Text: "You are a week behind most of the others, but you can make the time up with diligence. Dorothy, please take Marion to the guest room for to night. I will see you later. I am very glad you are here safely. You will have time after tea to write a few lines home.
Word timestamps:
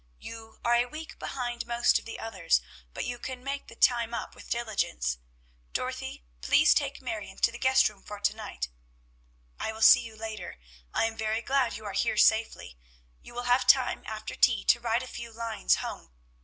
"You 0.17 0.59
are 0.65 0.73
a 0.73 0.87
week 0.87 1.19
behind 1.19 1.67
most 1.67 1.99
of 1.99 2.05
the 2.05 2.19
others, 2.19 2.59
but 2.91 3.05
you 3.05 3.19
can 3.19 3.43
make 3.43 3.67
the 3.67 3.75
time 3.75 4.15
up 4.15 4.33
with 4.33 4.49
diligence. 4.49 5.19
Dorothy, 5.73 6.23
please 6.41 6.73
take 6.73 7.03
Marion 7.03 7.37
to 7.37 7.51
the 7.51 7.59
guest 7.59 7.87
room 7.87 8.01
for 8.01 8.19
to 8.19 8.35
night. 8.35 8.67
I 9.59 9.71
will 9.71 9.83
see 9.83 10.01
you 10.01 10.15
later. 10.15 10.57
I 10.91 11.05
am 11.05 11.15
very 11.17 11.43
glad 11.43 11.77
you 11.77 11.85
are 11.85 11.93
here 11.93 12.17
safely. 12.17 12.79
You 13.21 13.35
will 13.35 13.43
have 13.43 13.67
time 13.67 14.01
after 14.07 14.33
tea 14.33 14.63
to 14.63 14.79
write 14.79 15.03
a 15.03 15.07
few 15.07 15.31
lines 15.31 15.75
home. 15.75 16.09